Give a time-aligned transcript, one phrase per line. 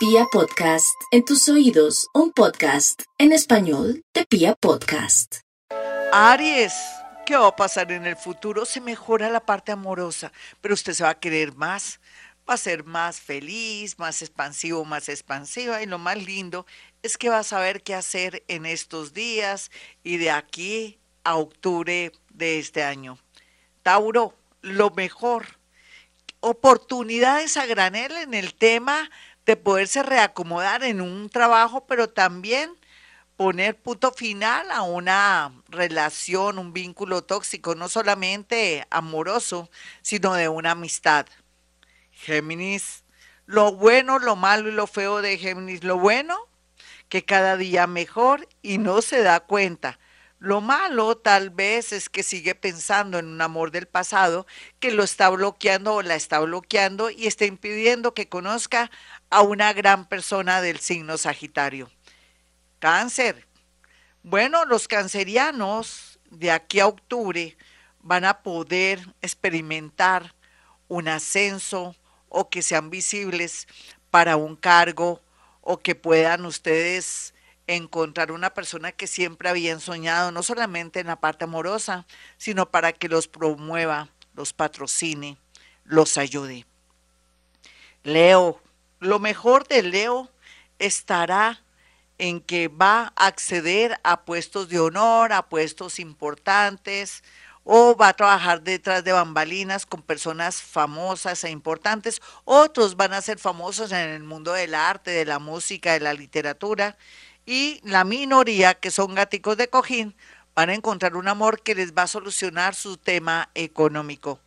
[0.00, 5.40] Pia Podcast, en tus oídos, un podcast en español de Pia Podcast.
[6.10, 6.72] Aries,
[7.26, 8.64] ¿qué va a pasar en el futuro?
[8.64, 10.32] Se mejora la parte amorosa,
[10.62, 12.00] pero usted se va a querer más,
[12.48, 16.64] va a ser más feliz, más expansivo, más expansiva y lo más lindo
[17.02, 19.70] es que va a saber qué hacer en estos días
[20.02, 23.18] y de aquí a octubre de este año.
[23.82, 25.60] Tauro, lo mejor.
[26.42, 29.10] Oportunidades a granel en el tema
[29.46, 32.70] de poderse reacomodar en un trabajo, pero también
[33.36, 39.70] poner punto final a una relación, un vínculo tóxico, no solamente amoroso,
[40.02, 41.26] sino de una amistad.
[42.12, 43.04] Géminis,
[43.46, 46.36] lo bueno, lo malo y lo feo de Géminis, lo bueno,
[47.08, 49.98] que cada día mejor y no se da cuenta.
[50.38, 54.46] Lo malo tal vez es que sigue pensando en un amor del pasado
[54.78, 58.90] que lo está bloqueando o la está bloqueando y está impidiendo que conozca
[59.30, 61.90] a una gran persona del signo Sagitario.
[62.80, 63.46] Cáncer.
[64.22, 67.56] Bueno, los cancerianos de aquí a octubre
[68.00, 70.34] van a poder experimentar
[70.88, 71.94] un ascenso
[72.28, 73.66] o que sean visibles
[74.10, 75.22] para un cargo
[75.60, 77.34] o que puedan ustedes
[77.66, 82.92] encontrar una persona que siempre habían soñado, no solamente en la parte amorosa, sino para
[82.92, 85.38] que los promueva, los patrocine,
[85.84, 86.66] los ayude.
[88.02, 88.60] Leo,
[89.00, 90.30] lo mejor de Leo
[90.78, 91.62] estará
[92.18, 97.24] en que va a acceder a puestos de honor, a puestos importantes,
[97.64, 102.20] o va a trabajar detrás de bambalinas con personas famosas e importantes.
[102.44, 106.14] Otros van a ser famosos en el mundo del arte, de la música, de la
[106.14, 106.96] literatura
[107.46, 110.14] y la minoría, que son gaticos de cojín,
[110.54, 114.40] van a encontrar un amor que les va a solucionar su tema económico.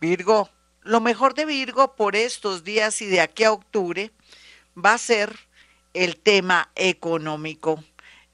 [0.00, 0.50] Virgo,
[0.84, 4.12] lo mejor de Virgo por estos días y de aquí a octubre
[4.76, 5.34] va a ser
[5.94, 7.82] el tema económico.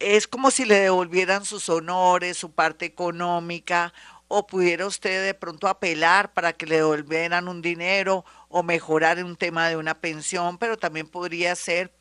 [0.00, 3.94] Es como si le devolvieran sus honores, su parte económica,
[4.26, 9.36] o pudiera usted de pronto apelar para que le devolvieran un dinero o mejorar un
[9.36, 11.94] tema de una pensión, pero también podría ser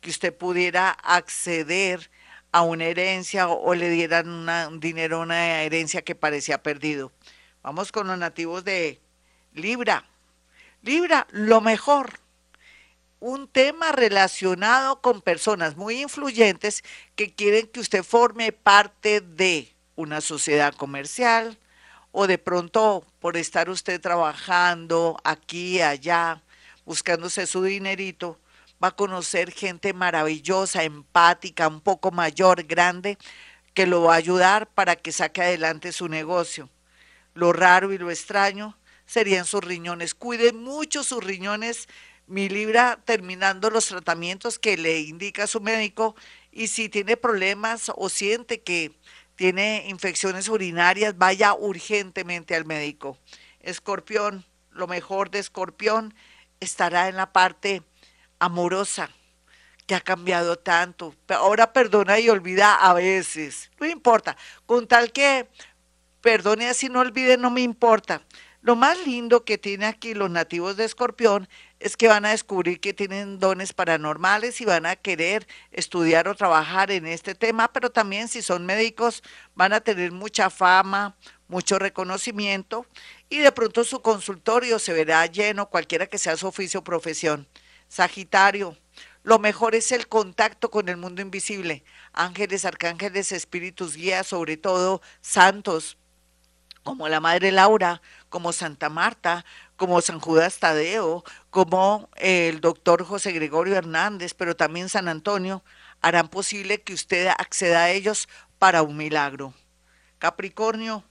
[0.00, 2.10] que usted pudiera acceder
[2.52, 7.12] a una herencia o, le dieran un dinero, una herencia que parecía perdido.
[7.62, 9.00] Vamos con los nativos de
[9.54, 10.04] Libra.
[10.82, 12.20] Libra, lo mejor.
[13.18, 16.82] Un tema relacionado con personas muy influyentes
[17.16, 21.58] que quieren que usted forme parte de una sociedad comercial
[22.12, 26.42] o de pronto por estar usted trabajando aquí allá,
[26.86, 28.38] buscándose su dinerito,
[28.82, 33.18] va a conocer gente maravillosa, empática, un poco mayor, grande,
[33.74, 36.70] que lo va a ayudar para que saque adelante su negocio.
[37.34, 38.76] Lo raro y lo extraño
[39.10, 40.14] serían sus riñones.
[40.14, 41.88] Cuide mucho sus riñones,
[42.28, 46.14] mi libra, terminando los tratamientos que le indica su médico.
[46.52, 48.92] Y si tiene problemas o siente que
[49.34, 53.18] tiene infecciones urinarias, vaya urgentemente al médico.
[53.58, 56.14] Escorpión, lo mejor de escorpión
[56.60, 57.82] estará en la parte
[58.38, 59.10] amorosa
[59.88, 61.16] que ha cambiado tanto.
[61.30, 63.72] Ahora perdona y olvida a veces.
[63.80, 64.36] No importa.
[64.66, 65.48] Con tal que
[66.20, 68.22] perdone así no olvide, no me importa.
[68.62, 71.48] Lo más lindo que tiene aquí los nativos de Escorpión
[71.78, 76.34] es que van a descubrir que tienen dones paranormales y van a querer estudiar o
[76.34, 79.22] trabajar en este tema, pero también si son médicos
[79.54, 81.16] van a tener mucha fama,
[81.48, 82.84] mucho reconocimiento
[83.30, 87.48] y de pronto su consultorio se verá lleno, cualquiera que sea su oficio o profesión.
[87.88, 88.76] Sagitario,
[89.22, 91.82] lo mejor es el contacto con el mundo invisible.
[92.12, 95.96] Ángeles, arcángeles, espíritus guías, sobre todo santos,
[96.82, 99.44] como la Madre Laura, como Santa Marta,
[99.76, 105.62] como San Judas Tadeo, como el doctor José Gregorio Hernández, pero también San Antonio,
[106.00, 109.54] harán posible que usted acceda a ellos para un milagro.
[110.18, 111.04] Capricornio,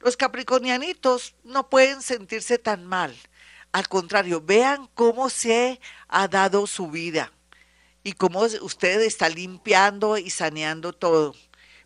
[0.00, 3.14] los capricornianitos no pueden sentirse tan mal
[3.72, 7.32] al contrario, vean cómo se ha dado su vida
[8.04, 11.34] y cómo usted está limpiando y saneando todo.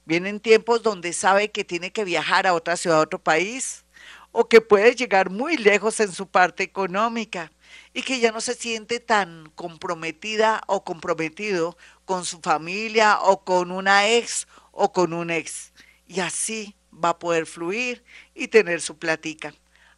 [0.06, 3.84] Vienen tiempos donde sabe que tiene que viajar a otra ciudad, a otro país,
[4.32, 7.52] o que puede llegar muy lejos en su parte económica
[7.92, 13.70] y que ya no se siente tan comprometida o comprometido con su familia o con
[13.70, 15.72] una ex o con un ex.
[16.06, 18.04] Y así va a poder fluir
[18.34, 19.54] y tener su platica.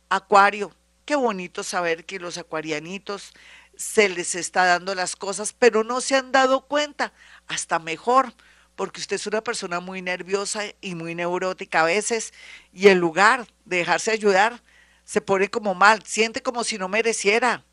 [0.09, 0.73] Acuario,
[1.09, 3.33] Qué bonito saber que los acuarianitos
[3.75, 7.15] se les está dando las cosas, pero no se han dado cuenta.
[7.47, 8.35] Hasta mejor,
[8.79, 12.33] porque usted es una persona muy nerviosa y muy neurótica a veces,
[12.73, 14.63] y en lugar de dejarse ayudar,
[15.05, 17.65] se pone como mal, siente como si no mereciera.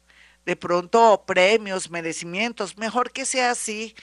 [0.46, 3.96] de pronto premios, merecimientos, mejor que sea así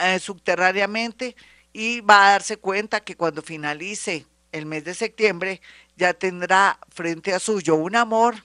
[0.00, 1.36] eh, subterráneamente
[1.72, 5.60] y va a darse cuenta que cuando finalice el mes de septiembre
[5.96, 8.44] ya tendrá frente a suyo un amor,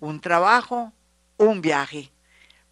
[0.00, 0.92] un trabajo,
[1.36, 2.10] un viaje.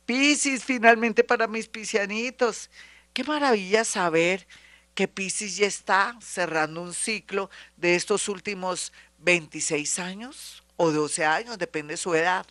[0.07, 2.71] Piscis, finalmente para mis piscianitos.
[3.13, 4.47] Qué maravilla saber
[4.95, 11.59] que Piscis ya está cerrando un ciclo de estos últimos 26 años o 12 años,
[11.59, 12.47] depende de su edad.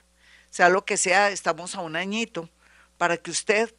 [0.50, 2.50] Sea lo que sea, estamos a un añito
[2.98, 3.74] para que usted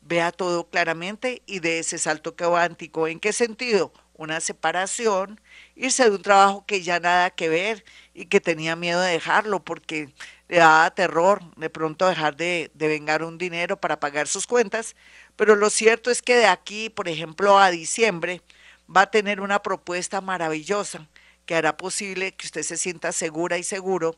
[0.00, 3.06] vea todo claramente y de ese salto cuántico.
[3.06, 3.92] ¿En qué sentido?
[4.14, 5.40] Una separación,
[5.74, 9.64] irse de un trabajo que ya nada que ver y que tenía miedo de dejarlo
[9.64, 10.12] porque
[10.48, 14.94] le daba terror de pronto dejar de, de vengar un dinero para pagar sus cuentas.
[15.36, 18.42] Pero lo cierto es que de aquí, por ejemplo, a diciembre,
[18.94, 21.08] va a tener una propuesta maravillosa
[21.46, 24.16] que hará posible que usted se sienta segura y seguro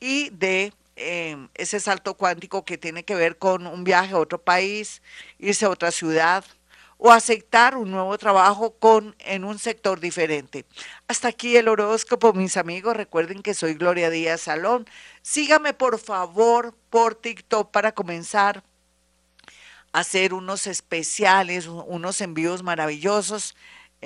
[0.00, 4.42] y de eh, ese salto cuántico que tiene que ver con un viaje a otro
[4.42, 5.02] país,
[5.38, 6.44] irse a otra ciudad
[6.98, 10.64] o aceptar un nuevo trabajo con en un sector diferente.
[11.08, 12.96] Hasta aquí el horóscopo, mis amigos.
[12.96, 14.86] Recuerden que soy Gloria Díaz Salón.
[15.22, 18.62] Sígame por favor por TikTok para comenzar
[19.94, 23.54] hacer unos especiales, unos envíos maravillosos